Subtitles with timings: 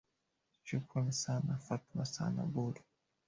[0.65, 2.73] shukrani sana fatma san mbur